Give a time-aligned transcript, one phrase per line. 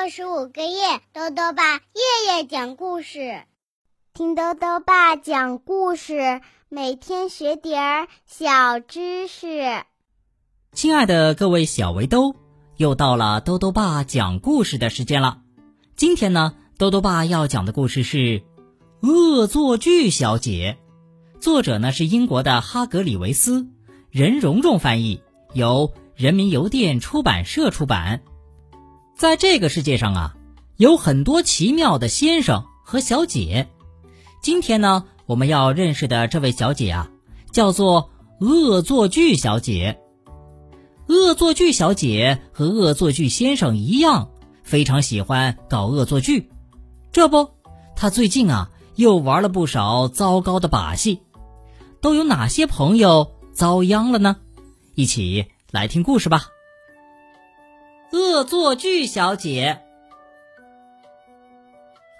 [0.00, 3.42] 六十五个夜，豆豆爸夜夜讲故事，
[4.14, 9.82] 听豆豆爸讲故事，每天学点儿小知识。
[10.72, 12.36] 亲爱的各位小围兜，
[12.76, 15.40] 又到了豆豆爸讲故事的时间了。
[15.96, 18.18] 今天呢，豆豆爸要讲的故事是
[19.00, 20.78] 《恶作剧小姐》，
[21.40, 23.66] 作者呢是英国的哈格里维斯，
[24.12, 25.20] 任蓉蓉翻译，
[25.54, 28.22] 由人民邮电出版社出版。
[29.18, 30.36] 在这个世界上啊，
[30.76, 33.68] 有很多奇妙的先生和小姐。
[34.40, 37.10] 今天呢，我们要认识的这位小姐啊，
[37.50, 39.98] 叫做恶作剧小姐。
[41.08, 44.30] 恶作剧小姐和恶作剧先生一样，
[44.62, 46.48] 非常喜欢搞恶作剧。
[47.10, 47.50] 这不，
[47.96, 51.22] 她最近啊，又玩了不少糟糕的把戏。
[52.00, 54.36] 都有哪些朋友遭殃了呢？
[54.94, 56.44] 一起来听故事吧。
[58.10, 59.82] 恶作剧小姐，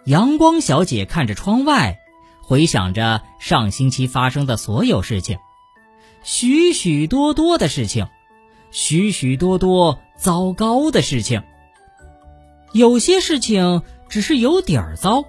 [0.05, 1.99] 阳光小姐看着窗外，
[2.43, 5.39] 回想着上星期发生的所有事情，
[6.23, 8.07] 许许多多的事情，
[8.71, 11.43] 许许多多糟糕的事情。
[12.73, 15.25] 有些事情只是有点儿糟，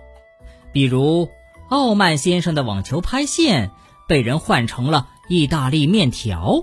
[0.74, 1.30] 比如
[1.70, 3.72] 傲慢先生的网球拍线
[4.10, 6.60] 被人换成了意大利面条。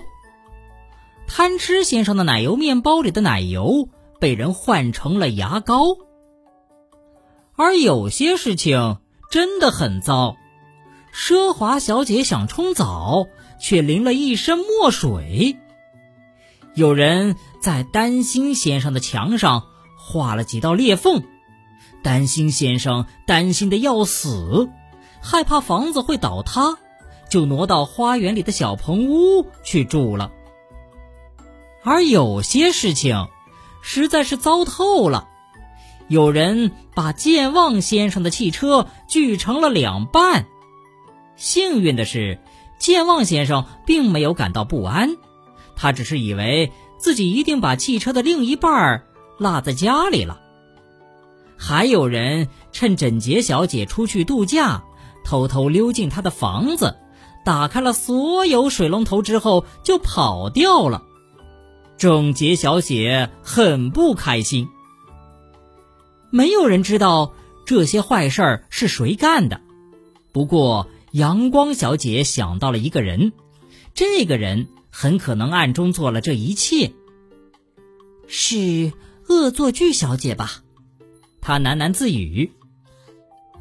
[1.27, 3.89] 贪吃先生的奶油面包里的奶油
[4.19, 5.97] 被人换成了牙膏，
[7.55, 8.97] 而有些事情
[9.29, 10.35] 真的很糟。
[11.13, 13.27] 奢华小姐想冲澡，
[13.59, 15.57] 却淋了一身墨水。
[16.73, 19.63] 有人在担心先生的墙上
[19.97, 21.23] 画了几道裂缝，
[22.03, 24.69] 担心先生担心的要死，
[25.21, 26.77] 害怕房子会倒塌，
[27.29, 30.31] 就挪到花园里的小棚屋去住了。
[31.87, 33.29] 而有些事情，
[33.81, 35.29] 实在是糟透了。
[36.09, 40.47] 有人把健忘先生的汽车锯成了两半。
[41.37, 42.41] 幸运的是，
[42.77, 45.15] 健忘先生并没有感到不安，
[45.77, 49.05] 他只是以为自己一定把汽车的另一半
[49.37, 50.41] 落在家里了。
[51.55, 54.83] 还有人趁整洁小姐出去度假，
[55.23, 56.97] 偷偷溜进她的房子，
[57.45, 61.03] 打开了所有水龙头之后就跑掉了。
[61.97, 64.69] 整洁小姐很不开心。
[66.29, 67.33] 没有人知道
[67.65, 69.61] 这些坏事儿是谁干的，
[70.31, 73.31] 不过阳光小姐想到了一个人，
[73.93, 76.93] 这个人很可能暗中做了这一切。
[78.27, 78.91] 是
[79.27, 80.63] 恶作剧小姐吧？
[81.41, 82.51] 她喃喃自语。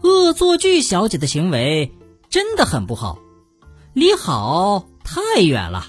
[0.02, 1.92] 恶作剧小姐的行为
[2.28, 3.18] 真的很不好，
[3.94, 5.86] 离好太远了，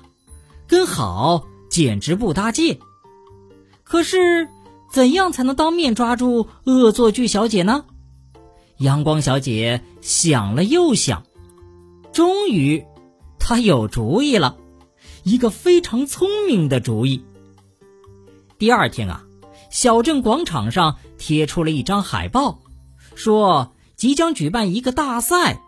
[0.67, 1.45] 跟好。
[1.77, 2.79] 简直不搭界。
[3.83, 4.49] 可是，
[4.91, 7.85] 怎样才能当面抓住恶作剧小姐呢？
[8.79, 11.21] 阳光小姐想了又想，
[12.11, 12.83] 终于，
[13.37, 14.57] 她有主意了，
[15.21, 17.23] 一个非常聪明的主意。
[18.57, 19.23] 第二天啊，
[19.69, 22.57] 小镇广场上贴出了一张海报，
[23.13, 25.61] 说即将举办一个大赛，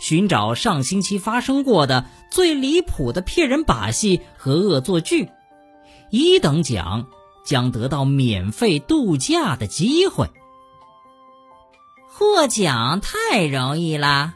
[0.00, 5.30] 寻找上星期发生过的最离谱的骗人把戏和恶作剧。
[6.12, 7.06] 一等奖
[7.42, 10.30] 将得到免费度假的机会。
[12.10, 14.34] 获奖太容易啦，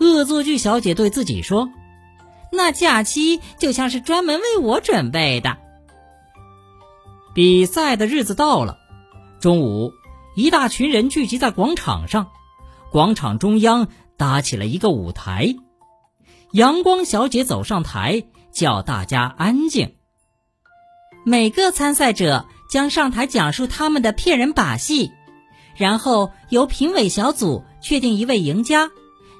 [0.00, 1.68] 恶作剧小姐对自己说
[2.50, 5.58] ：“那假期就像是专门为我准备的。”
[7.34, 8.78] 比赛的日子到了，
[9.40, 9.92] 中午，
[10.34, 12.30] 一大群人聚集在广场上，
[12.90, 15.54] 广场中央搭起了一个舞台。
[16.52, 19.96] 阳光小姐走上台，叫大家安静。
[21.26, 25.12] 每个参赛者将上台讲述他们的骗人把戏，
[25.74, 28.90] 然后由评委小组确定一位赢家。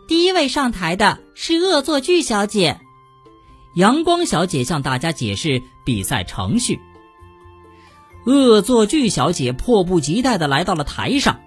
[0.08, 2.80] 第一位上台的是恶作剧小姐。
[3.74, 6.80] 阳光小姐向大家解释比赛程序。
[8.24, 11.40] 恶作剧小姐迫不及待地来到了台上，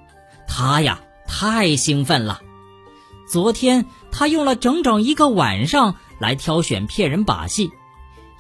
[0.48, 2.42] 她呀太兴奋了。
[3.28, 7.72] 昨天她用了整整一个晚上来挑选骗人把戏。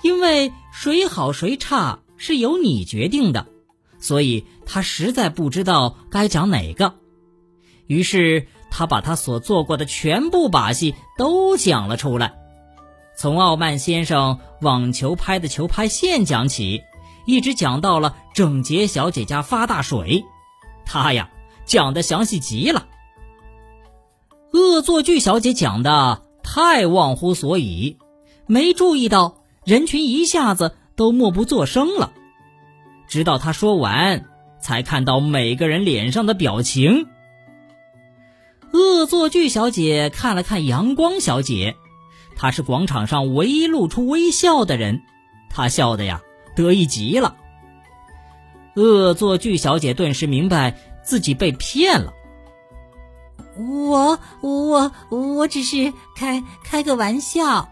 [0.03, 3.47] 因为谁好谁差是由你决定的，
[3.97, 6.93] 所以他实在不知道该讲哪个。
[7.87, 12.35] 于是他把他所做过的全部把戏都讲了出来，
[13.15, 16.83] 从傲慢先生网球拍的球拍线讲起，
[17.25, 20.25] 一直讲到了整洁小姐家发大水。
[20.85, 21.31] 他呀
[21.65, 22.85] 讲的详细极了。
[24.53, 27.97] 恶作剧小姐讲的太忘乎所以，
[28.45, 29.41] 没注意到。
[29.67, 32.13] 人群一下子都默不作声了，
[33.05, 34.23] 直到他说完，
[34.61, 37.05] 才看到每个人脸上的表情。
[38.71, 41.75] 恶作剧小姐看了看阳光小姐，
[42.37, 45.01] 她是广场上唯一露出微笑的人，
[45.49, 46.21] 她笑的呀
[46.55, 47.35] 得意极了。
[48.77, 52.13] 恶作剧小姐顿时明白自己被骗了。
[53.57, 57.67] 我我我只是开开个玩笑，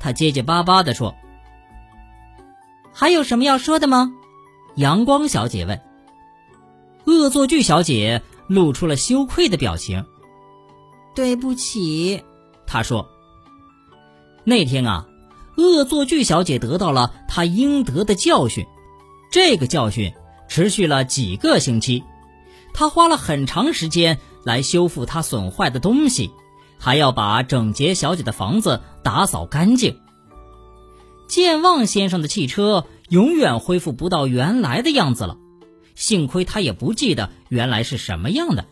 [0.00, 1.14] 她结结巴巴的说。
[3.00, 4.12] 还有什么要说的吗？
[4.74, 5.80] 阳光小姐问。
[7.04, 10.04] 恶作剧小姐露出了羞愧的表情。
[11.14, 12.24] 对不起，
[12.66, 13.08] 她说。
[14.42, 15.06] 那天啊，
[15.56, 18.66] 恶作剧小姐得到了她应得的教训。
[19.30, 20.12] 这个教训
[20.48, 22.02] 持续了几个星期，
[22.74, 26.32] 她花了很长时间来修复她损坏的东西，
[26.80, 30.00] 还要把整洁小姐的房子打扫干净。
[31.28, 35.36] 健忘先生的汽车永远恢复不到原来的样子了，
[35.94, 38.64] 幸亏他也不记得原来是什么样的。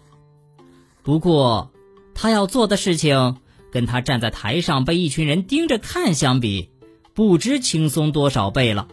[1.02, 1.70] 不过，
[2.14, 3.36] 他要做的事情
[3.70, 6.70] 跟他站在台上被一群人盯着看相比，
[7.12, 8.88] 不知轻松多少倍了。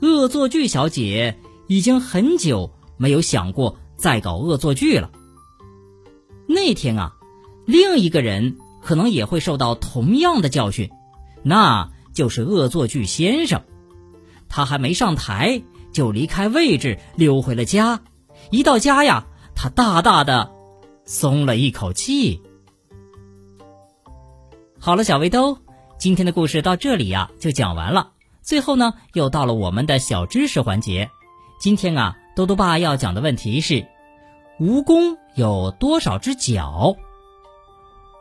[0.00, 1.38] 恶作剧小姐
[1.68, 5.12] 已经很久没有想过再搞恶作剧了。
[6.48, 7.14] 那天啊，
[7.64, 10.90] 另一个人可能也会受到同样的教训，
[11.44, 11.93] 那。
[12.14, 13.62] 就是恶作剧先生，
[14.48, 15.62] 他还没上台
[15.92, 18.00] 就离开位置溜回了家。
[18.50, 20.52] 一到家呀，他大大的
[21.04, 22.40] 松了一口气。
[24.78, 25.58] 好了，小围兜，
[25.98, 28.12] 今天的故事到这里呀就讲完了。
[28.42, 31.10] 最后呢，又到了我们的小知识环节。
[31.58, 33.86] 今天啊，多多爸要讲的问题是：
[34.60, 36.96] 蜈蚣有多少只脚？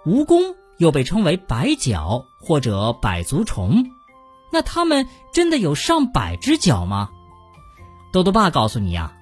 [0.06, 0.56] 蜈蚣。
[0.78, 3.86] 又被称为百脚或者百足虫，
[4.52, 7.10] 那它们真的有上百只脚吗？
[8.12, 9.16] 豆豆爸告诉你呀，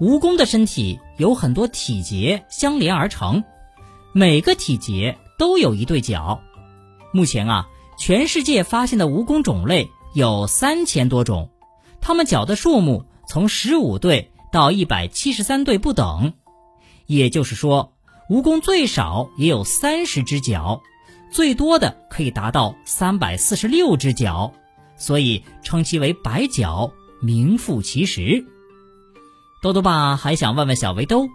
[0.00, 3.44] 蜈蚣的身体有很多体节相连而成，
[4.12, 6.40] 每个体节都有一对脚。
[7.12, 11.50] 目前啊，全世界发现的蜈蚣种类有三千多种，
[12.00, 16.34] 它们脚的数目从十五对到一百七十三对不等，
[17.06, 17.92] 也就是说。
[18.28, 20.82] 蜈蚣最少也有三十只脚，
[21.30, 24.52] 最多的可以达到三百四十六只脚，
[24.96, 26.90] 所以称其为百脚，
[27.20, 28.44] 名副其实。
[29.62, 31.28] 豆豆爸还想问问小围兜，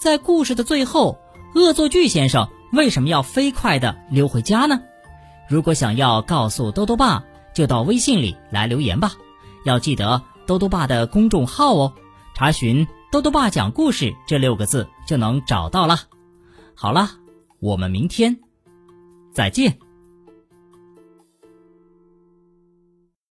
[0.00, 1.18] 在故事的最后，
[1.56, 4.80] 恶作剧先生为什么要飞快的溜回家呢？
[5.48, 9.14] 如果想要告诉豆豆爸，就到微信里来留言吧，
[9.64, 11.92] 要记得豆豆爸的公众号哦，
[12.34, 15.98] 查询“豆豆爸讲故事”这六个字就能找到了。
[16.82, 17.10] 好了，
[17.58, 18.34] 我们明天
[19.34, 19.78] 再见。